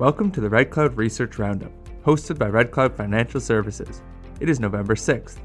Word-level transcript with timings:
Welcome 0.00 0.30
to 0.30 0.40
the 0.40 0.48
Red 0.48 0.70
Cloud 0.70 0.96
Research 0.96 1.38
Roundup, 1.38 1.72
hosted 2.02 2.38
by 2.38 2.48
Red 2.48 2.70
Cloud 2.70 2.96
Financial 2.96 3.38
Services. 3.38 4.00
It 4.40 4.48
is 4.48 4.58
November 4.58 4.94
6th. 4.94 5.36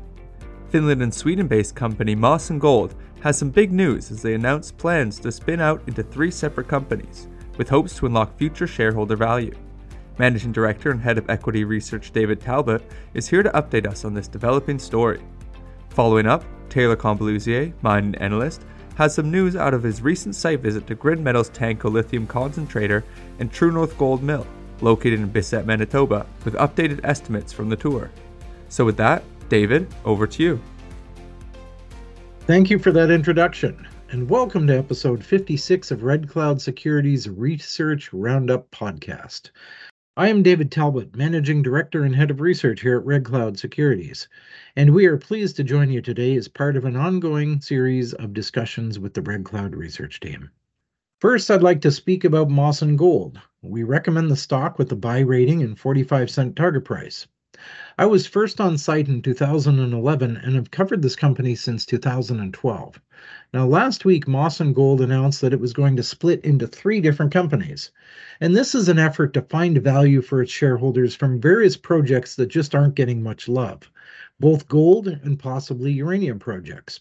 Finland 0.70 1.02
and 1.02 1.14
Sweden 1.14 1.46
based 1.46 1.76
company 1.76 2.16
Mawson 2.16 2.58
Gold 2.58 2.96
has 3.20 3.38
some 3.38 3.50
big 3.50 3.74
news 3.74 4.12
as 4.12 4.22
they 4.22 4.34
announce 4.34 4.72
plans 4.72 5.20
to 5.20 5.32
spin 5.34 5.60
out 5.60 5.84
into 5.88 6.04
three 6.04 6.32
separate 6.32 6.70
companies, 6.70 7.28
with 7.58 7.68
hopes 7.68 7.98
to 7.98 8.06
unlock 8.06 8.38
future 8.38 8.66
shareholder 8.66 9.18
value. 9.18 9.54
Managing 10.20 10.54
Director 10.54 10.90
and 10.90 11.02
Head 11.02 11.18
of 11.18 11.30
Equity 11.30 11.66
Research 11.66 12.12
David 12.12 12.40
Talbot 12.40 12.82
is 13.14 13.28
here 13.28 13.44
to 13.44 13.50
update 13.50 13.86
us 13.86 14.06
on 14.06 14.14
this 14.14 14.30
developing 14.30 14.80
story. 14.80 15.22
Following 15.90 16.28
up, 16.28 16.46
Taylor 16.70 16.96
Combaluzier, 16.96 17.74
mining 17.82 18.16
analyst, 18.22 18.62
has 18.96 19.14
some 19.14 19.30
news 19.30 19.56
out 19.56 19.74
of 19.74 19.84
his 19.84 20.02
recent 20.02 20.36
site 20.36 20.62
visit 20.62 20.88
to 20.88 20.96
Grid 20.96 21.20
Metals 21.20 21.50
Tanco 21.50 21.92
Lithium 21.92 22.26
Concentrator 22.26 23.04
and 23.40 23.52
True 23.52 23.72
North 23.72 23.98
Gold 23.98 24.24
Mill, 24.24 24.48
located 24.82 25.20
in 25.20 25.28
Bissett, 25.28 25.66
Manitoba, 25.66 26.26
with 26.44 26.54
updated 26.56 27.02
estimates 27.04 27.52
from 27.52 27.70
the 27.70 27.76
tour. 27.76 28.10
So, 28.70 28.86
with 28.86 28.98
that, 28.98 29.24
David, 29.50 29.94
over 30.06 30.26
to 30.28 30.44
you. 30.44 30.62
Thank 32.42 32.70
you 32.70 32.80
for 32.80 32.92
that 32.92 33.12
introduction, 33.12 33.88
and 34.12 34.30
welcome 34.30 34.68
to 34.68 34.78
episode 34.78 35.24
56 35.24 35.92
of 35.92 36.04
Red 36.04 36.30
Cloud 36.30 36.62
Securities 36.62 37.28
Research 37.28 38.14
Roundup 38.14 38.70
podcast. 38.72 39.50
I 40.18 40.30
am 40.30 40.44
David 40.44 40.72
Talbot, 40.72 41.14
Managing 41.14 41.62
Director 41.62 42.06
and 42.06 42.16
Head 42.16 42.32
of 42.32 42.40
Research 42.40 42.80
here 42.80 42.98
at 42.98 43.06
Red 43.06 43.26
Cloud 43.26 43.60
Securities, 43.60 44.30
and 44.78 44.94
we 44.94 45.08
are 45.08 45.18
pleased 45.18 45.58
to 45.58 45.64
join 45.66 45.90
you 45.92 46.02
today 46.02 46.38
as 46.38 46.48
part 46.48 46.78
of 46.78 46.86
an 46.86 46.96
ongoing 46.96 47.60
series 47.60 48.14
of 48.14 48.32
discussions 48.32 48.98
with 48.98 49.14
the 49.14 49.22
Red 49.22 49.44
Cloud 49.44 49.76
research 49.76 50.22
team. 50.22 50.52
First, 51.20 51.52
I'd 51.52 51.62
like 51.62 51.82
to 51.82 51.92
speak 51.92 52.24
about 52.24 52.50
Mawson 52.50 52.96
Gold. 52.96 53.42
We 53.62 53.84
recommend 53.84 54.32
the 54.32 54.38
stock 54.38 54.80
with 54.80 54.90
a 54.94 54.96
buy 54.96 55.20
rating 55.20 55.62
and 55.62 55.78
45 55.78 56.30
cent 56.30 56.56
target 56.56 56.86
price. 56.86 57.28
I 57.98 58.06
was 58.06 58.28
first 58.28 58.60
on 58.60 58.78
site 58.78 59.08
in 59.08 59.22
2011 59.22 60.38
and 60.38 60.56
have 60.56 60.72
covered 60.72 61.02
this 61.02 61.16
company 61.16 61.56
since 61.56 61.86
2012. 61.86 63.02
Now, 63.54 63.66
last 63.66 64.04
week, 64.04 64.28
Mawson 64.28 64.74
Gold 64.74 65.00
announced 65.00 65.40
that 65.40 65.54
it 65.54 65.60
was 65.60 65.72
going 65.72 65.96
to 65.96 66.04
split 66.04 66.44
into 66.44 66.68
three 66.68 67.00
different 67.00 67.32
companies. 67.32 67.92
And 68.42 68.56
this 68.56 68.76
is 68.76 68.90
an 68.90 69.00
effort 69.00 69.34
to 69.34 69.42
find 69.42 69.78
value 69.82 70.22
for 70.22 70.42
its 70.42 70.52
shareholders 70.52 71.16
from 71.16 71.40
various 71.40 71.78
projects 71.78 72.36
that 72.36 72.48
just 72.48 72.76
aren't 72.76 72.96
getting 72.96 73.24
much 73.24 73.48
love, 73.48 73.90
both 74.40 74.68
gold 74.68 75.08
and 75.08 75.40
possibly 75.40 75.94
uranium 75.94 76.40
projects. 76.40 77.00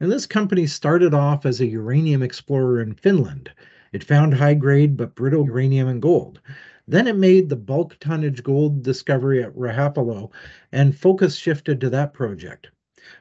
And 0.00 0.10
this 0.10 0.26
company 0.26 0.66
started 0.66 1.12
off 1.12 1.44
as 1.44 1.60
a 1.60 1.66
uranium 1.66 2.22
explorer 2.22 2.80
in 2.80 2.94
Finland. 2.94 3.50
It 3.92 4.02
found 4.02 4.32
high 4.34 4.54
grade 4.54 4.96
but 4.96 5.14
brittle 5.14 5.44
uranium 5.44 5.86
and 5.86 6.00
gold. 6.00 6.40
Then 6.88 7.06
it 7.06 7.16
made 7.16 7.48
the 7.48 7.54
bulk 7.54 7.96
tonnage 8.00 8.42
gold 8.42 8.82
discovery 8.82 9.40
at 9.40 9.54
Rajapalot, 9.54 10.30
and 10.72 10.96
focus 10.96 11.36
shifted 11.36 11.80
to 11.80 11.90
that 11.90 12.12
project. 12.12 12.70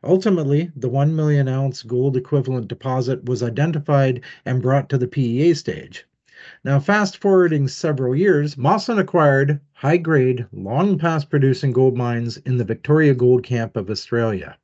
Ultimately, 0.03 0.71
the 0.75 0.89
1 0.89 1.15
million 1.15 1.47
ounce 1.47 1.83
gold 1.83 2.17
equivalent 2.17 2.67
deposit 2.67 3.25
was 3.25 3.43
identified 3.43 4.21
and 4.45 4.63
brought 4.63 4.89
to 4.89 4.97
the 4.97 5.07
PEA 5.07 5.53
stage. 5.53 6.07
Now, 6.63 6.79
fast 6.79 7.17
forwarding 7.17 7.67
several 7.67 8.15
years, 8.15 8.57
Mawson 8.57 8.97
acquired 8.97 9.59
high 9.73 9.97
grade, 9.97 10.47
long 10.51 10.97
past 10.97 11.29
producing 11.29 11.71
gold 11.71 11.95
mines 11.95 12.37
in 12.37 12.57
the 12.57 12.63
Victoria 12.63 13.13
Gold 13.13 13.43
Camp 13.43 13.77
of 13.77 13.91
Australia. 13.91 14.57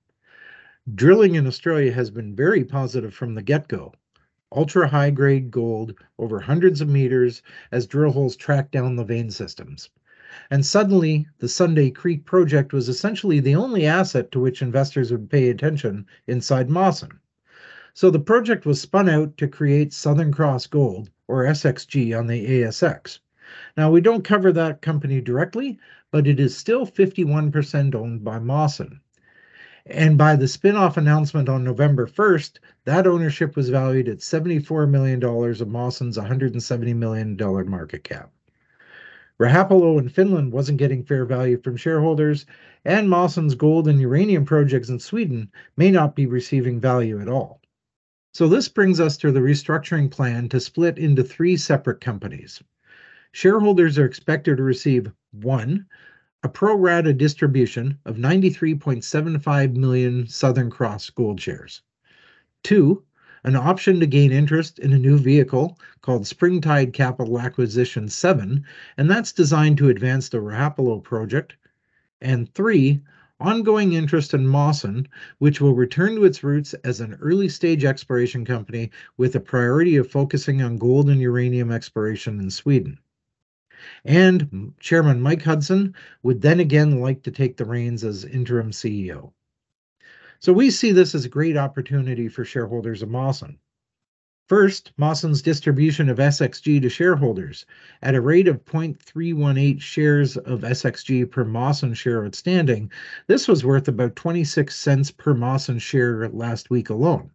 Drilling 0.95 1.35
in 1.35 1.45
Australia 1.45 1.91
has 1.91 2.09
been 2.09 2.35
very 2.35 2.63
positive 2.63 3.13
from 3.13 3.35
the 3.35 3.43
get 3.43 3.67
go 3.67 3.93
ultra 4.51 4.87
high 4.87 5.09
grade 5.09 5.51
gold 5.51 5.93
over 6.17 6.39
hundreds 6.39 6.79
of 6.79 6.87
meters 6.87 7.41
as 7.71 7.85
drill 7.85 8.11
holes 8.11 8.35
track 8.35 8.71
down 8.71 8.95
the 8.95 9.03
vein 9.03 9.29
systems. 9.29 9.89
And 10.49 10.65
suddenly, 10.65 11.27
the 11.39 11.49
Sunday 11.49 11.89
Creek 11.89 12.23
project 12.23 12.71
was 12.71 12.87
essentially 12.87 13.39
the 13.39 13.55
only 13.55 13.85
asset 13.85 14.31
to 14.31 14.39
which 14.39 14.61
investors 14.61 15.11
would 15.11 15.29
pay 15.29 15.49
attention 15.49 16.05
inside 16.27 16.69
Mawson. 16.69 17.19
So 17.93 18.09
the 18.09 18.19
project 18.19 18.65
was 18.65 18.79
spun 18.79 19.09
out 19.09 19.37
to 19.37 19.47
create 19.47 19.91
Southern 19.91 20.31
Cross 20.31 20.67
Gold, 20.67 21.09
or 21.27 21.43
SXG, 21.43 22.17
on 22.17 22.27
the 22.27 22.47
ASX. 22.47 23.19
Now, 23.75 23.91
we 23.91 24.01
don't 24.01 24.23
cover 24.23 24.51
that 24.51 24.81
company 24.81 25.19
directly, 25.19 25.79
but 26.11 26.27
it 26.27 26.39
is 26.39 26.55
still 26.55 26.85
51% 26.85 27.95
owned 27.95 28.23
by 28.23 28.39
Mawson. 28.39 29.01
And 29.89 30.17
by 30.17 30.35
the 30.35 30.49
spin-off 30.49 30.97
announcement 30.97 31.47
on 31.47 31.63
November 31.63 32.07
1st, 32.07 32.59
that 32.83 33.07
ownership 33.07 33.55
was 33.55 33.69
valued 33.69 34.09
at 34.09 34.17
$74 34.17 34.89
million 34.89 35.23
of 35.23 35.67
Mawson's 35.69 36.17
$170 36.17 36.95
million 36.95 37.37
market 37.69 38.03
cap. 38.03 38.31
Rajapalot 39.39 39.99
in 39.99 40.09
Finland 40.09 40.51
wasn't 40.51 40.79
getting 40.79 41.03
fair 41.03 41.23
value 41.23 41.57
from 41.61 41.77
shareholders, 41.77 42.45
and 42.83 43.09
Mawson's 43.09 43.55
gold 43.55 43.87
and 43.87 44.01
uranium 44.01 44.43
projects 44.43 44.89
in 44.89 44.99
Sweden 44.99 45.49
may 45.77 45.89
not 45.89 46.15
be 46.15 46.25
receiving 46.25 46.81
value 46.81 47.21
at 47.21 47.29
all. 47.29 47.61
So 48.33 48.49
this 48.49 48.67
brings 48.67 48.99
us 48.99 49.15
to 49.17 49.31
the 49.31 49.39
restructuring 49.39 50.11
plan 50.11 50.49
to 50.49 50.59
split 50.59 50.97
into 50.97 51.23
three 51.23 51.55
separate 51.55 52.01
companies. 52.01 52.61
Shareholders 53.31 53.97
are 53.97 54.05
expected 54.05 54.57
to 54.57 54.63
receive 54.63 55.11
one, 55.31 55.85
a 56.43 56.49
pro 56.49 56.75
rata 56.75 57.13
distribution 57.13 57.97
of 58.05 58.17
93.75 58.17 59.75
million 59.75 60.27
Southern 60.27 60.69
Cross 60.69 61.09
gold 61.09 61.41
shares. 61.41 61.81
Two, 62.61 63.03
an 63.43 63.55
option 63.55 63.99
to 63.99 64.05
gain 64.05 64.31
interest 64.31 64.77
in 64.77 64.93
a 64.93 64.99
new 64.99 65.17
vehicle 65.17 65.79
called 66.01 66.27
Springtide 66.27 66.93
Capital 66.93 67.39
Acquisition 67.39 68.07
7, 68.07 68.63
and 68.97 69.09
that's 69.09 69.31
designed 69.31 69.79
to 69.79 69.89
advance 69.89 70.29
the 70.29 70.37
Rajapalot 70.37 71.03
project. 71.03 71.55
And 72.21 72.53
three, 72.53 73.01
ongoing 73.39 73.93
interest 73.93 74.33
in 74.33 74.45
Mawson, 74.45 75.07
which 75.39 75.59
will 75.59 75.73
return 75.73 76.15
to 76.15 76.25
its 76.25 76.43
roots 76.43 76.73
as 76.83 77.01
an 77.01 77.17
early 77.21 77.49
stage 77.49 77.83
exploration 77.83 78.45
company 78.45 78.91
with 79.17 79.35
a 79.35 79.39
priority 79.39 79.95
of 79.95 80.11
focusing 80.11 80.61
on 80.61 80.77
gold 80.77 81.09
and 81.09 81.19
uranium 81.19 81.71
exploration 81.71 82.39
in 82.39 82.51
Sweden. 82.51 82.99
And 84.05 84.73
Chairman 84.79 85.21
Mike 85.21 85.43
Hudson 85.43 85.95
would 86.23 86.41
then 86.41 86.59
again 86.59 86.99
like 86.99 87.23
to 87.23 87.31
take 87.31 87.57
the 87.57 87.65
reins 87.65 88.03
as 88.03 88.25
interim 88.25 88.71
CEO. 88.71 89.31
So 90.39 90.53
we 90.53 90.69
see 90.69 90.91
this 90.91 91.15
as 91.15 91.25
a 91.25 91.29
great 91.29 91.57
opportunity 91.57 92.27
for 92.27 92.45
shareholders 92.45 93.01
of 93.01 93.09
Mawson. 93.09 93.57
First, 94.47 94.93
Mawson's 94.95 95.41
distribution 95.41 96.07
of 96.07 96.19
SXG 96.19 96.81
to 96.81 96.89
shareholders 96.89 97.65
at 98.01 98.15
a 98.15 98.21
rate 98.21 98.47
of 98.47 98.63
0.318 98.63 99.81
shares 99.81 100.37
of 100.37 100.61
SXG 100.61 101.29
per 101.29 101.43
Mawson 101.43 101.93
share 101.93 102.25
outstanding. 102.25 102.89
This 103.27 103.47
was 103.47 103.65
worth 103.65 103.89
about 103.89 104.15
26 104.15 104.73
cents 104.73 105.11
per 105.11 105.33
Mawson 105.33 105.79
share 105.79 106.29
last 106.29 106.69
week 106.69 106.89
alone. 106.89 107.31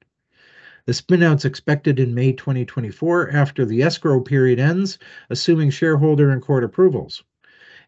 The 0.85 0.93
spinout's 0.93 1.45
expected 1.45 2.01
in 2.01 2.13
May 2.13 2.33
2024 2.33 3.31
after 3.31 3.65
the 3.65 3.85
escrow 3.85 4.21
period 4.21 4.59
ends, 4.59 4.99
assuming 5.31 5.71
shareholder 5.71 6.29
and 6.31 6.43
court 6.43 6.65
approvals. 6.65 7.23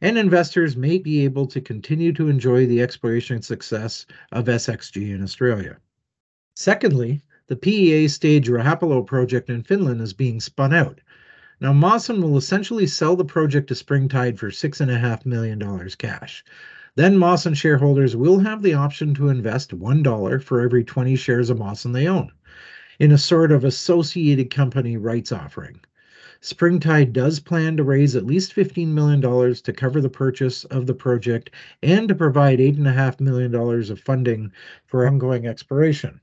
And 0.00 0.16
investors 0.16 0.76
may 0.76 0.98
be 0.98 1.24
able 1.24 1.48
to 1.48 1.60
continue 1.60 2.12
to 2.12 2.28
enjoy 2.28 2.66
the 2.66 2.80
exploration 2.80 3.42
success 3.42 4.06
of 4.30 4.44
SXG 4.44 5.12
in 5.12 5.24
Australia. 5.24 5.78
Secondly, 6.54 7.24
the 7.48 7.56
PEA 7.56 8.06
stage 8.06 8.48
Rajapalot 8.48 9.08
project 9.08 9.50
in 9.50 9.64
Finland 9.64 10.00
is 10.00 10.12
being 10.12 10.38
spun 10.38 10.72
out. 10.72 11.00
Now, 11.60 11.72
Mawson 11.72 12.22
will 12.22 12.36
essentially 12.36 12.86
sell 12.86 13.16
the 13.16 13.24
project 13.24 13.66
to 13.68 13.74
Springtide 13.74 14.38
for 14.38 14.50
$6.5 14.50 15.26
million 15.26 15.90
cash. 15.98 16.44
Then 16.94 17.18
Mawson 17.18 17.54
shareholders 17.54 18.14
will 18.14 18.38
have 18.38 18.62
the 18.62 18.74
option 18.74 19.14
to 19.14 19.30
invest 19.30 19.76
$1 19.76 20.42
for 20.44 20.60
every 20.60 20.84
20 20.84 21.16
shares 21.16 21.50
of 21.50 21.58
Mawson 21.58 21.90
they 21.90 22.06
own 22.06 22.30
in 22.98 23.12
a 23.12 23.18
sort 23.18 23.52
of 23.52 23.64
associated 23.64 24.50
company 24.50 24.96
rights 24.96 25.32
offering. 25.32 25.80
Springtide 26.40 27.14
does 27.14 27.40
plan 27.40 27.76
to 27.76 27.82
raise 27.82 28.14
at 28.14 28.26
least 28.26 28.54
$15 28.54 28.88
million 28.88 29.20
to 29.20 29.72
cover 29.72 30.00
the 30.00 30.10
purchase 30.10 30.64
of 30.64 30.86
the 30.86 30.92
project 30.92 31.50
and 31.82 32.06
to 32.08 32.14
provide 32.14 32.58
$8.5 32.58 33.20
million 33.20 33.54
of 33.54 34.00
funding 34.00 34.52
for 34.84 35.06
ongoing 35.06 35.46
exploration. 35.46 36.20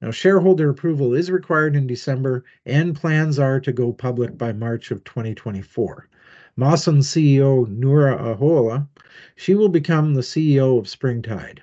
Now, 0.00 0.12
shareholder 0.12 0.70
approval 0.70 1.12
is 1.12 1.30
required 1.30 1.76
in 1.76 1.86
December, 1.86 2.44
and 2.64 2.94
plans 2.94 3.38
are 3.38 3.60
to 3.60 3.72
go 3.72 3.92
public 3.92 4.38
by 4.38 4.52
March 4.52 4.90
of 4.90 5.04
2024. 5.04 6.08
Mawson 6.56 7.00
CEO 7.00 7.66
Noora 7.66 8.16
Ahola, 8.16 8.88
she 9.34 9.54
will 9.54 9.68
become 9.68 10.14
the 10.14 10.20
CEO 10.20 10.78
of 10.78 10.88
Springtide. 10.88 11.62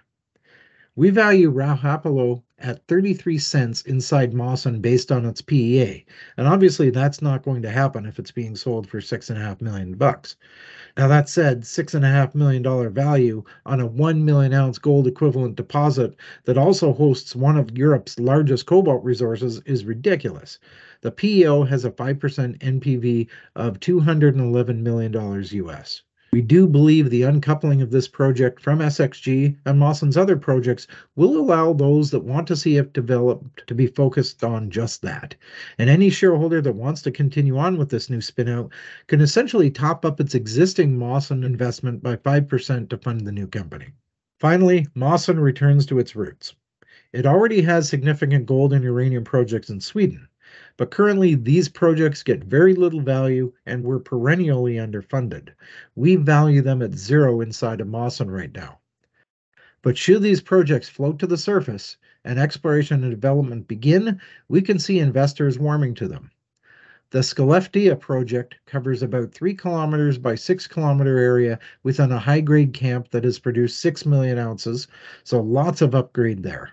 We 0.98 1.12
value 1.12 1.54
Rajapalot 1.54 2.42
at 2.58 2.88
33 2.88 3.38
cents 3.38 3.84
inside 3.84 4.34
Mawson 4.34 4.82
based 4.82 5.12
on 5.12 5.26
its 5.26 5.44
PEA. 5.44 6.04
And 6.38 6.48
obviously 6.48 6.90
that's 6.90 7.22
not 7.22 7.44
going 7.44 7.62
to 7.62 7.70
happen 7.70 8.08
if 8.08 8.18
it's 8.18 8.32
being 8.32 8.56
sold 8.56 8.90
for 8.90 9.00
six 9.00 9.30
and 9.30 9.38
a 9.38 9.44
half 9.44 9.62
million 9.62 9.94
bucks. 9.94 10.38
Now 10.98 11.08
that 11.08 11.30
said, 11.30 11.68
six 11.68 11.94
and 11.94 12.04
a 12.04 12.08
half 12.10 12.34
million 12.34 12.64
dollar 12.64 12.90
value 12.90 13.44
on 13.64 13.80
a 13.80 13.86
one 13.86 14.26
million 14.26 14.54
ounce 14.54 14.80
gold 14.80 15.06
equivalent 15.06 15.56
deposit 15.56 16.16
that 16.46 16.58
also 16.58 16.92
hosts 16.94 17.36
one 17.36 17.58
of 17.58 17.78
Europe's 17.78 18.18
largest 18.18 18.66
cobalt 18.66 19.04
resources 19.04 19.62
is 19.68 19.86
ridiculous. 19.86 20.58
The 21.02 21.12
PEA 21.12 21.68
has 21.70 21.86
a 21.86 21.92
5% 21.92 22.58
NPV 22.58 23.28
of 23.56 23.80
$211 23.80 24.80
million 24.80 25.14
US. 25.14 26.02
We 26.30 26.42
do 26.42 26.68
believe 26.68 27.10
the 27.10 27.24
uncoupling 27.24 27.82
of 27.82 27.90
this 27.90 28.08
project 28.08 28.60
from 28.60 28.80
SXG 28.80 29.56
and 29.66 29.80
Mawson's 29.80 30.18
other 30.18 30.36
projects 30.36 30.86
will 31.16 31.38
allow 31.38 31.72
those 31.72 32.12
that 32.12 32.26
want 32.26 32.48
to 32.48 32.56
see 32.58 32.76
it 32.76 32.92
developed 32.92 33.66
to 33.66 33.74
be 33.74 33.88
focused 33.88 34.44
on 34.44 34.70
just 34.70 35.02
that. 35.04 35.36
And 35.78 35.90
any 35.90 36.10
shareholder 36.10 36.62
that 36.62 36.76
wants 36.76 37.02
to 37.04 37.12
continue 37.12 37.58
on 37.58 37.78
with 37.78 37.90
this 37.90 38.10
new 38.10 38.20
spinout 38.20 38.72
can 39.08 39.22
essentially 39.22 39.72
top 39.72 40.04
up 40.04 40.20
its 40.20 40.36
existing 40.36 40.98
Mawson 40.98 41.46
investment 41.46 42.04
by 42.04 42.18
5% 42.18 42.90
to 42.90 42.98
fund 42.98 43.26
the 43.26 43.32
new 43.32 43.48
company. 43.48 43.94
Finally, 44.38 44.86
Mawson 44.96 45.40
returns 45.40 45.86
to 45.86 45.98
its 45.98 46.16
roots. 46.16 46.56
It 47.14 47.26
already 47.26 47.62
has 47.62 47.88
significant 47.88 48.46
gold 48.46 48.74
and 48.74 48.84
uranium 48.84 49.24
projects 49.24 49.70
in 49.70 49.80
Sweden. 49.80 50.27
But 50.78 50.92
currently, 50.92 51.34
these 51.34 51.68
projects 51.68 52.22
get 52.22 52.44
very 52.44 52.76
little 52.76 53.02
value 53.02 53.52
and 53.66 53.84
we're 53.84 54.00
perennially 54.00 54.76
underfunded. 54.76 55.50
We 55.96 56.16
value 56.16 56.62
them 56.62 56.84
at 56.84 56.94
zero 56.94 57.42
inside 57.42 57.82
of 57.82 57.88
Mawson 57.88 58.30
right 58.30 58.54
now. 58.54 58.80
But 59.82 59.98
should 59.98 60.22
these 60.22 60.42
projects 60.42 60.88
float 60.88 61.18
to 61.20 61.28
the 61.28 61.38
surface 61.38 61.98
and 62.24 62.38
exploration 62.38 63.04
and 63.04 63.12
development 63.12 63.68
begin, 63.68 64.22
we 64.50 64.62
can 64.62 64.78
see 64.78 65.00
investors 65.00 65.58
warming 65.58 65.96
to 65.96 66.08
them. 66.08 66.30
The 67.10 67.20
Skellefteå 67.20 68.00
project 68.00 68.56
covers 68.66 69.02
about 69.02 69.32
3 69.32 69.54
kilometers 69.54 70.18
by 70.18 70.36
6 70.36 70.68
kilometer 70.68 71.18
area 71.18 71.58
within 71.84 72.12
a 72.12 72.20
high 72.20 72.42
grade 72.42 72.74
camp 72.74 73.10
that 73.12 73.24
has 73.24 73.40
produced 73.40 73.82
6 73.82 74.06
million 74.06 74.38
ounces, 74.38 74.88
so 75.24 75.42
lots 75.42 75.82
of 75.82 75.96
upgrade 75.96 76.44
there. 76.44 76.72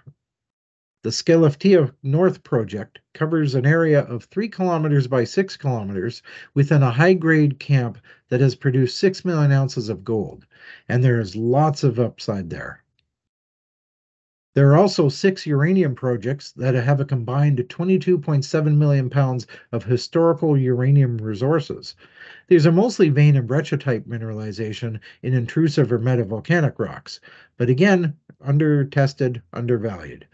The 1.05 1.11
Skellefteå 1.11 1.93
North 2.03 2.43
project 2.45 2.99
covers 3.13 3.55
an 3.55 3.67
area 3.67 4.01
of 4.05 4.25
3 4.25 4.49
kilometers 4.49 5.07
by 5.07 5.25
6 5.25 5.55
kilometers 5.59 6.23
within 6.55 6.83
a 6.83 6.93
high 6.93 7.13
grade 7.13 7.59
camp 7.59 7.99
that 8.31 8.41
has 8.41 8.55
produced 8.55 8.99
6 8.99 9.23
million 9.23 9.53
ounces 9.53 9.91
of 9.91 10.03
gold, 10.03 10.47
and 10.89 11.05
there 11.05 11.21
is 11.21 11.37
lots 11.37 11.85
of 11.85 12.01
upside 12.01 12.49
there. 12.49 12.83
There 14.55 14.71
are 14.71 14.79
also 14.79 15.11
six 15.11 15.45
uranium 15.47 15.95
projects 15.95 16.53
that 16.53 16.73
have 16.73 17.01
a 17.01 17.05
combined 17.05 17.59
22.7 17.59 18.77
million 18.79 19.11
pounds 19.11 19.47
of 19.73 19.85
historical 19.85 20.57
uranium 20.57 21.19
resources. 21.19 21.97
These 22.49 22.67
are 22.67 22.73
mostly 22.73 23.11
vein 23.11 23.37
and 23.37 23.47
breccia 23.47 23.77
type 23.77 24.07
mineralization 24.07 25.01
in 25.23 25.35
intrusive 25.35 25.93
or 25.93 25.99
metavolcanic 25.99 26.79
rocks, 26.79 27.21
but 27.59 27.69
again, 27.69 28.17
under 28.41 28.87
tested, 28.87 29.43
undervalued. 29.53 30.27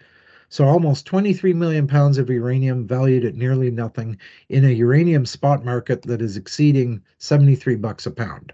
So 0.52 0.64
almost 0.64 1.06
23 1.06 1.52
million 1.52 1.87
pounds 1.87 2.19
of 2.19 2.29
uranium 2.29 2.85
valued 2.85 3.25
at 3.25 3.37
nearly 3.37 3.70
nothing 3.70 4.19
in 4.49 4.64
a 4.64 4.70
uranium 4.70 5.25
spot 5.25 5.64
market 5.64 6.02
that 6.02 6.20
is 6.20 6.37
exceeding 6.37 7.02
73 7.19 7.76
bucks 7.76 8.05
a 8.05 8.11
pound. 8.11 8.52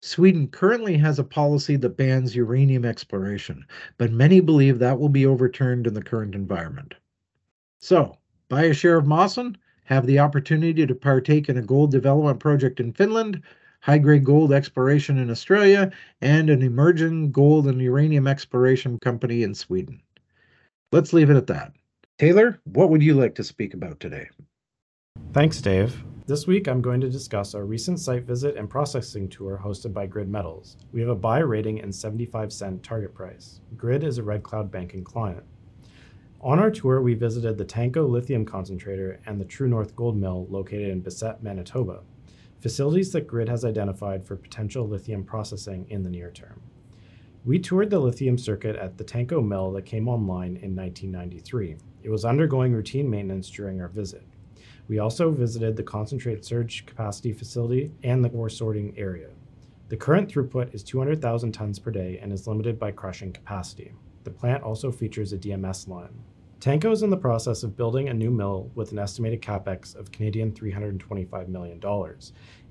Sweden 0.00 0.48
currently 0.48 0.96
has 0.96 1.18
a 1.18 1.24
policy 1.24 1.76
that 1.76 1.98
bans 1.98 2.34
uranium 2.34 2.86
exploration, 2.86 3.66
but 3.98 4.10
many 4.10 4.40
believe 4.40 4.78
that 4.78 4.98
will 4.98 5.10
be 5.10 5.26
overturned 5.26 5.86
in 5.86 5.92
the 5.92 6.02
current 6.02 6.34
environment. 6.34 6.94
So, 7.78 8.16
buy 8.48 8.62
a 8.62 8.72
share 8.72 8.96
of 8.96 9.06
Mawson, 9.06 9.58
have 9.84 10.06
the 10.06 10.18
opportunity 10.18 10.86
to 10.86 10.94
partake 10.94 11.50
in 11.50 11.58
a 11.58 11.62
gold 11.62 11.90
development 11.90 12.40
project 12.40 12.80
in 12.80 12.94
Finland, 12.94 13.42
high 13.80 13.98
grade 13.98 14.24
gold 14.24 14.50
exploration 14.50 15.18
in 15.18 15.28
Australia, 15.28 15.92
and 16.22 16.48
an 16.48 16.62
emerging 16.62 17.32
gold 17.32 17.66
and 17.66 17.82
uranium 17.82 18.26
exploration 18.26 18.98
company 18.98 19.42
in 19.42 19.54
Sweden. 19.54 20.00
Let's 20.94 21.12
leave 21.12 21.28
it 21.28 21.36
at 21.36 21.48
that. 21.48 21.72
Taylor, 22.20 22.60
what 22.62 22.88
would 22.88 23.02
you 23.02 23.14
like 23.14 23.34
to 23.34 23.42
speak 23.42 23.74
about 23.74 23.98
today? 23.98 24.28
Thanks, 25.32 25.60
Dave. 25.60 26.04
This 26.28 26.46
week, 26.46 26.68
I'm 26.68 26.80
going 26.80 27.00
to 27.00 27.10
discuss 27.10 27.52
our 27.52 27.64
recent 27.64 27.98
site 27.98 28.22
visit 28.22 28.56
and 28.56 28.70
processing 28.70 29.28
tour 29.28 29.60
hosted 29.60 29.92
by 29.92 30.06
Grid 30.06 30.28
Metals. 30.28 30.76
We 30.92 31.00
have 31.00 31.10
a 31.10 31.16
buy 31.16 31.40
rating 31.40 31.80
and 31.80 31.92
75 31.92 32.52
cent 32.52 32.84
target 32.84 33.12
price. 33.12 33.60
Grid 33.76 34.04
is 34.04 34.18
a 34.18 34.22
Red 34.22 34.44
Cloud 34.44 34.70
banking 34.70 35.02
client. 35.02 35.42
On 36.40 36.60
our 36.60 36.70
tour, 36.70 37.02
we 37.02 37.14
visited 37.14 37.58
the 37.58 37.64
Tanco 37.64 38.08
lithium 38.08 38.44
concentrator 38.44 39.18
and 39.26 39.40
the 39.40 39.44
True 39.44 39.66
North 39.66 39.96
gold 39.96 40.16
mill 40.16 40.46
located 40.48 40.90
in 40.90 41.00
Bissett, 41.00 41.42
Manitoba, 41.42 42.02
facilities 42.60 43.10
that 43.10 43.26
Grid 43.26 43.48
has 43.48 43.64
identified 43.64 44.24
for 44.24 44.36
potential 44.36 44.86
lithium 44.86 45.24
processing 45.24 45.86
in 45.90 46.04
the 46.04 46.10
near 46.10 46.30
term. 46.30 46.60
We 47.46 47.58
toured 47.58 47.90
the 47.90 47.98
lithium 47.98 48.38
circuit 48.38 48.74
at 48.76 48.96
the 48.96 49.04
Tanco 49.04 49.46
mill 49.46 49.70
that 49.72 49.84
came 49.84 50.08
online 50.08 50.56
in 50.56 50.74
1993. 50.74 51.76
It 52.02 52.08
was 52.08 52.24
undergoing 52.24 52.72
routine 52.72 53.10
maintenance 53.10 53.50
during 53.50 53.82
our 53.82 53.88
visit. 53.88 54.22
We 54.88 54.98
also 54.98 55.30
visited 55.30 55.76
the 55.76 55.82
concentrate 55.82 56.42
surge 56.42 56.86
capacity 56.86 57.34
facility 57.34 57.90
and 58.02 58.24
the 58.24 58.30
ore 58.30 58.48
sorting 58.48 58.94
area. 58.96 59.28
The 59.90 59.96
current 59.98 60.32
throughput 60.32 60.74
is 60.74 60.82
200,000 60.82 61.52
tons 61.52 61.78
per 61.78 61.90
day 61.90 62.18
and 62.22 62.32
is 62.32 62.46
limited 62.46 62.78
by 62.78 62.92
crushing 62.92 63.30
capacity. 63.30 63.92
The 64.24 64.30
plant 64.30 64.62
also 64.62 64.90
features 64.90 65.34
a 65.34 65.36
DMS 65.36 65.86
line. 65.86 66.14
Tanco 66.64 66.90
is 66.90 67.02
in 67.02 67.10
the 67.10 67.16
process 67.18 67.62
of 67.62 67.76
building 67.76 68.08
a 68.08 68.14
new 68.14 68.30
mill 68.30 68.70
with 68.74 68.90
an 68.92 68.98
estimated 68.98 69.42
capex 69.42 69.94
of 69.94 70.10
Canadian 70.10 70.50
$325 70.50 71.48
million. 71.48 71.78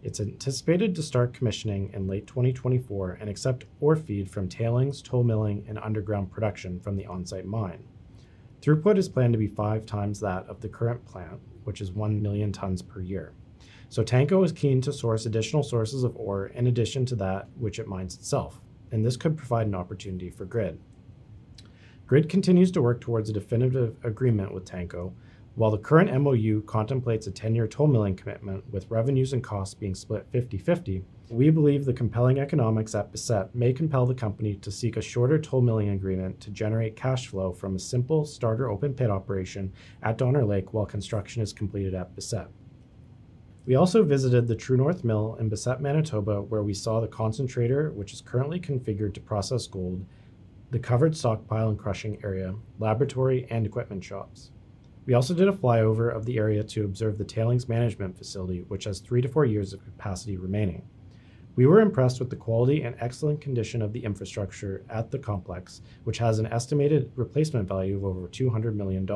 It's 0.01 0.19
anticipated 0.19 0.95
to 0.95 1.03
start 1.03 1.35
commissioning 1.35 1.91
in 1.93 2.07
late 2.07 2.25
2024 2.25 3.19
and 3.21 3.29
accept 3.29 3.65
ore 3.81 3.95
feed 3.95 4.31
from 4.31 4.49
tailings, 4.49 4.99
toll 5.03 5.23
milling, 5.23 5.63
and 5.67 5.77
underground 5.77 6.31
production 6.31 6.79
from 6.79 6.95
the 6.95 7.05
on-site 7.05 7.45
mine. 7.45 7.83
Throughput 8.63 8.97
is 8.97 9.07
planned 9.07 9.33
to 9.33 9.37
be 9.37 9.45
five 9.45 9.85
times 9.85 10.19
that 10.21 10.47
of 10.47 10.59
the 10.59 10.69
current 10.69 11.05
plant, 11.05 11.39
which 11.63 11.79
is 11.79 11.91
1 11.91 12.19
million 12.19 12.51
tons 12.51 12.81
per 12.81 12.99
year. 12.99 13.33
So 13.89 14.03
Tanco 14.03 14.43
is 14.43 14.51
keen 14.51 14.81
to 14.81 14.91
source 14.91 15.27
additional 15.27 15.61
sources 15.61 16.03
of 16.03 16.17
ore 16.17 16.47
in 16.47 16.65
addition 16.65 17.05
to 17.05 17.15
that 17.17 17.47
which 17.59 17.77
it 17.77 17.87
mines 17.87 18.15
itself, 18.15 18.59
and 18.91 19.05
this 19.05 19.17
could 19.17 19.37
provide 19.37 19.67
an 19.67 19.75
opportunity 19.75 20.31
for 20.31 20.45
Grid. 20.45 20.79
Grid 22.13 22.29
continues 22.29 22.69
to 22.69 22.81
work 22.83 23.01
towards 23.01 23.31
a 23.31 23.33
definitive 23.33 23.95
agreement 24.03 24.53
with 24.53 24.65
Tanco, 24.65 25.13
while 25.55 25.71
the 25.71 25.79
current 25.79 26.13
MOU 26.21 26.61
contemplates 26.67 27.25
a 27.25 27.31
10 27.31 27.55
year 27.55 27.65
toll 27.65 27.87
milling 27.87 28.15
commitment 28.15 28.63
with 28.71 28.85
revenues 28.91 29.33
and 29.33 29.43
costs 29.43 29.73
being 29.73 29.95
split 29.95 30.27
50 30.29 30.59
50. 30.59 31.03
We 31.31 31.49
believe 31.49 31.85
the 31.85 31.91
compelling 31.91 32.37
economics 32.37 32.93
at 32.93 33.11
Bissett 33.11 33.55
may 33.55 33.73
compel 33.73 34.05
the 34.05 34.13
company 34.13 34.53
to 34.57 34.69
seek 34.69 34.95
a 34.95 35.01
shorter 35.01 35.39
toll 35.39 35.61
milling 35.61 35.89
agreement 35.89 36.39
to 36.41 36.51
generate 36.51 36.95
cash 36.95 37.25
flow 37.29 37.51
from 37.51 37.75
a 37.75 37.79
simple 37.79 38.25
starter 38.25 38.69
open 38.69 38.93
pit 38.93 39.09
operation 39.09 39.73
at 40.03 40.19
Donner 40.19 40.45
Lake 40.45 40.71
while 40.71 40.85
construction 40.85 41.41
is 41.41 41.51
completed 41.51 41.95
at 41.95 42.15
Bissett. 42.15 42.45
We 43.65 43.73
also 43.73 44.03
visited 44.03 44.47
the 44.47 44.55
True 44.55 44.77
North 44.77 45.03
Mill 45.03 45.35
in 45.39 45.49
Bissett, 45.49 45.81
Manitoba, 45.81 46.43
where 46.43 46.61
we 46.61 46.75
saw 46.75 46.99
the 46.99 47.07
concentrator, 47.07 47.91
which 47.91 48.13
is 48.13 48.21
currently 48.21 48.59
configured 48.59 49.15
to 49.15 49.19
process 49.19 49.65
gold, 49.65 50.05
the 50.73 50.79
covered 50.79 51.15
stockpile 51.15 51.69
and 51.69 51.77
crushing 51.77 52.17
area, 52.23 52.55
laboratory, 52.79 53.45
and 53.51 53.63
equipment 53.63 54.03
shops. 54.03 54.49
We 55.05 55.13
also 55.13 55.35
did 55.35 55.47
a 55.47 55.53
flyover 55.53 56.11
of 56.11 56.25
the 56.25 56.39
area 56.39 56.63
to 56.63 56.83
observe 56.83 57.19
the 57.19 57.23
tailings 57.23 57.69
management 57.69 58.17
facility, 58.17 58.65
which 58.69 58.85
has 58.85 58.99
three 58.99 59.21
to 59.21 59.27
four 59.27 59.45
years 59.45 59.73
of 59.73 59.85
capacity 59.85 60.35
remaining. 60.35 60.81
We 61.55 61.67
were 61.67 61.79
impressed 61.79 62.19
with 62.19 62.31
the 62.31 62.37
quality 62.37 62.81
and 62.81 62.95
excellent 62.99 63.39
condition 63.39 63.83
of 63.83 63.93
the 63.93 64.03
infrastructure 64.03 64.83
at 64.89 65.11
the 65.11 65.19
complex, 65.19 65.83
which 66.05 66.17
has 66.17 66.39
an 66.39 66.47
estimated 66.47 67.11
replacement 67.15 67.67
value 67.67 67.95
of 67.97 68.05
over 68.05 68.27
$200 68.27 68.73
million. 68.73 69.07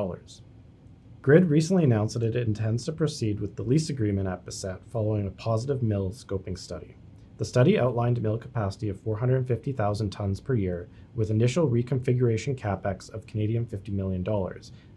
Grid 1.24 1.50
recently 1.50 1.86
announced 1.86 2.20
that 2.20 2.36
it 2.36 2.48
intends 2.48 2.86
to 2.86 2.92
proceed 2.92 3.40
with 3.40 3.56
the 3.56 3.64
lease 3.64 3.90
agreement 3.90 4.28
at 4.28 4.46
Bissett 4.46 4.86
following 4.92 5.26
a 5.26 5.32
positive 5.32 5.82
mill 5.82 6.12
scoping 6.12 6.56
study. 6.56 6.98
The 7.38 7.46
study 7.46 7.78
outlined 7.78 8.20
mill 8.24 8.40
capacity 8.40 8.90
of 8.90 9.00
450,000 9.02 10.10
tons 10.10 10.40
per 10.40 10.56
year 10.56 10.90
with 11.14 11.30
initial 11.30 11.70
reconfiguration 11.70 12.58
capex 12.58 13.12
of 13.12 13.28
Canadian 13.28 13.64
$50 13.64 13.90
million, 13.90 14.26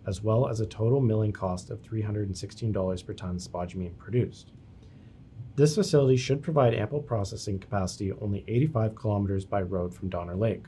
as 0.06 0.22
well 0.22 0.48
as 0.48 0.60
a 0.60 0.66
total 0.66 1.02
milling 1.02 1.32
cost 1.32 1.68
of 1.68 1.82
$316 1.82 3.06
per 3.06 3.12
ton 3.12 3.38
spodumene 3.38 3.96
produced. 3.98 4.52
This 5.56 5.74
facility 5.74 6.16
should 6.16 6.42
provide 6.42 6.72
ample 6.72 7.02
processing 7.02 7.58
capacity 7.58 8.10
only 8.12 8.42
85 8.48 8.94
kilometers 8.94 9.44
by 9.44 9.60
road 9.60 9.92
from 9.92 10.08
Donner 10.08 10.36
Lake. 10.36 10.64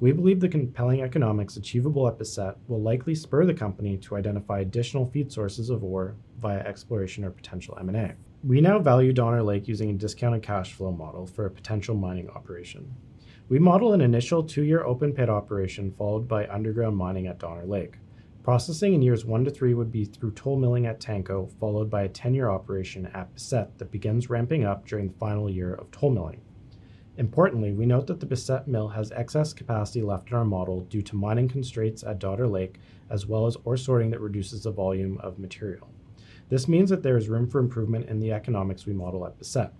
We 0.00 0.12
believe 0.12 0.40
the 0.40 0.48
compelling 0.50 1.00
economics 1.00 1.56
achievable 1.56 2.06
at 2.06 2.18
Bissett 2.18 2.56
will 2.68 2.82
likely 2.82 3.14
spur 3.14 3.46
the 3.46 3.54
company 3.54 3.96
to 3.98 4.16
identify 4.16 4.60
additional 4.60 5.06
feed 5.06 5.32
sources 5.32 5.70
of 5.70 5.82
ore 5.82 6.16
via 6.38 6.58
exploration 6.58 7.24
or 7.24 7.30
potential 7.30 7.78
M&A. 7.80 8.12
We 8.46 8.60
now 8.60 8.78
value 8.78 9.12
Donner 9.12 9.42
Lake 9.42 9.66
using 9.66 9.90
a 9.90 9.94
discounted 9.94 10.44
cash 10.44 10.72
flow 10.72 10.92
model 10.92 11.26
for 11.26 11.46
a 11.46 11.50
potential 11.50 11.96
mining 11.96 12.30
operation. 12.30 12.94
We 13.48 13.58
model 13.58 13.92
an 13.92 14.00
initial 14.00 14.44
two 14.44 14.62
year 14.62 14.84
open 14.84 15.12
pit 15.12 15.28
operation 15.28 15.90
followed 15.90 16.28
by 16.28 16.46
underground 16.46 16.96
mining 16.96 17.26
at 17.26 17.40
Donner 17.40 17.66
Lake. 17.66 17.96
Processing 18.44 18.94
in 18.94 19.02
years 19.02 19.24
one 19.24 19.44
to 19.44 19.50
three 19.50 19.74
would 19.74 19.90
be 19.90 20.04
through 20.04 20.30
toll 20.30 20.56
milling 20.56 20.86
at 20.86 21.00
Tanco, 21.00 21.50
followed 21.58 21.90
by 21.90 22.04
a 22.04 22.08
10 22.08 22.34
year 22.34 22.48
operation 22.48 23.06
at 23.06 23.34
Bissett 23.34 23.78
that 23.78 23.90
begins 23.90 24.30
ramping 24.30 24.64
up 24.64 24.86
during 24.86 25.08
the 25.08 25.18
final 25.18 25.50
year 25.50 25.74
of 25.74 25.90
toll 25.90 26.10
milling. 26.10 26.40
Importantly, 27.16 27.72
we 27.72 27.84
note 27.84 28.06
that 28.06 28.20
the 28.20 28.26
Bissett 28.26 28.68
mill 28.68 28.86
has 28.90 29.10
excess 29.10 29.52
capacity 29.52 30.02
left 30.02 30.30
in 30.30 30.36
our 30.36 30.44
model 30.44 30.82
due 30.82 31.02
to 31.02 31.16
mining 31.16 31.48
constraints 31.48 32.04
at 32.04 32.20
Donner 32.20 32.46
Lake, 32.46 32.78
as 33.10 33.26
well 33.26 33.48
as 33.48 33.56
ore 33.64 33.76
sorting 33.76 34.12
that 34.12 34.20
reduces 34.20 34.62
the 34.62 34.70
volume 34.70 35.18
of 35.18 35.40
material. 35.40 35.88
This 36.48 36.68
means 36.68 36.90
that 36.90 37.02
there 37.02 37.16
is 37.16 37.28
room 37.28 37.48
for 37.48 37.58
improvement 37.58 38.08
in 38.08 38.20
the 38.20 38.32
economics 38.32 38.86
we 38.86 38.92
model 38.92 39.26
at 39.26 39.38
Bissett. 39.38 39.72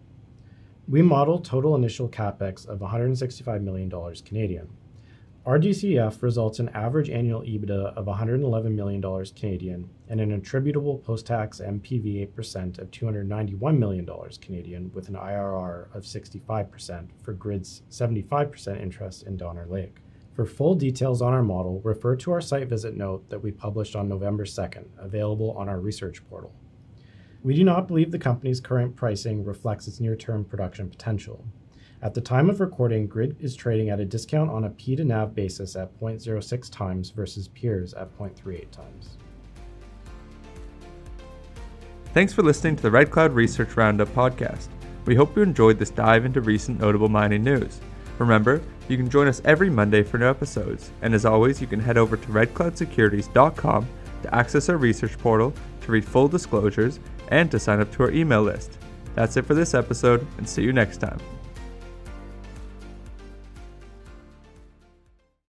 We 0.88 1.02
model 1.02 1.38
total 1.38 1.74
initial 1.74 2.08
capex 2.08 2.66
of 2.66 2.80
165 2.80 3.62
million 3.62 3.88
dollars 3.88 4.20
Canadian. 4.20 4.68
RDCF 5.46 6.22
results 6.22 6.58
in 6.58 6.68
average 6.70 7.08
annual 7.08 7.42
EBITDA 7.42 7.94
of 7.96 8.06
111 8.08 8.74
million 8.74 9.00
dollars 9.00 9.30
Canadian 9.30 9.88
and 10.08 10.20
an 10.20 10.32
attributable 10.32 10.98
post-tax 10.98 11.60
NPV 11.60 12.28
8% 12.34 12.80
of 12.80 12.90
291 12.90 13.78
million 13.78 14.04
dollars 14.04 14.38
Canadian 14.38 14.90
with 14.92 15.08
an 15.08 15.14
IRR 15.14 15.94
of 15.94 16.02
65% 16.02 17.08
for 17.22 17.32
Grid's 17.32 17.82
75% 17.90 18.80
interest 18.80 19.22
in 19.22 19.36
Donner 19.36 19.66
Lake. 19.66 19.98
For 20.36 20.44
full 20.44 20.74
details 20.74 21.22
on 21.22 21.32
our 21.32 21.42
model, 21.42 21.80
refer 21.82 22.14
to 22.16 22.30
our 22.30 22.42
site 22.42 22.68
visit 22.68 22.94
note 22.94 23.26
that 23.30 23.42
we 23.42 23.50
published 23.50 23.96
on 23.96 24.06
November 24.06 24.44
2nd, 24.44 24.84
available 24.98 25.52
on 25.52 25.66
our 25.66 25.80
research 25.80 26.22
portal. 26.28 26.52
We 27.42 27.54
do 27.54 27.64
not 27.64 27.88
believe 27.88 28.10
the 28.10 28.18
company's 28.18 28.60
current 28.60 28.94
pricing 28.94 29.46
reflects 29.46 29.88
its 29.88 29.98
near-term 29.98 30.44
production 30.44 30.90
potential. 30.90 31.42
At 32.02 32.12
the 32.12 32.20
time 32.20 32.50
of 32.50 32.60
recording, 32.60 33.06
Grid 33.06 33.36
is 33.40 33.56
trading 33.56 33.88
at 33.88 33.98
a 33.98 34.04
discount 34.04 34.50
on 34.50 34.64
a 34.64 34.70
P 34.70 34.94
to 34.96 35.04
NAV 35.04 35.34
basis 35.34 35.74
at 35.74 35.98
0.06 35.98 36.70
times 36.70 37.08
versus 37.08 37.48
peers 37.48 37.94
at 37.94 38.14
0.38 38.18 38.70
times. 38.70 39.16
Thanks 42.12 42.34
for 42.34 42.42
listening 42.42 42.76
to 42.76 42.82
the 42.82 42.90
Red 42.90 43.10
Cloud 43.10 43.32
Research 43.32 43.74
Roundup 43.74 44.08
podcast. 44.08 44.68
We 45.06 45.14
hope 45.14 45.34
you 45.34 45.40
enjoyed 45.40 45.78
this 45.78 45.88
dive 45.88 46.26
into 46.26 46.42
recent 46.42 46.78
notable 46.78 47.08
mining 47.08 47.42
news. 47.42 47.80
Remember, 48.18 48.60
you 48.88 48.96
can 48.96 49.08
join 49.10 49.28
us 49.28 49.42
every 49.44 49.70
Monday 49.70 50.02
for 50.02 50.18
new 50.18 50.28
episodes, 50.28 50.90
and 51.02 51.14
as 51.14 51.24
always, 51.24 51.60
you 51.60 51.66
can 51.66 51.80
head 51.80 51.98
over 51.98 52.16
to 52.16 52.28
redcloudsecurities.com 52.28 53.88
to 54.22 54.34
access 54.34 54.68
our 54.68 54.76
research 54.76 55.18
portal, 55.18 55.52
to 55.82 55.92
read 55.92 56.04
full 56.04 56.28
disclosures, 56.28 57.00
and 57.28 57.50
to 57.50 57.58
sign 57.58 57.80
up 57.80 57.90
to 57.92 58.02
our 58.02 58.10
email 58.10 58.42
list. 58.42 58.78
That's 59.14 59.36
it 59.36 59.46
for 59.46 59.54
this 59.54 59.74
episode, 59.74 60.26
and 60.38 60.48
see 60.48 60.62
you 60.62 60.72
next 60.72 60.98
time. 60.98 61.18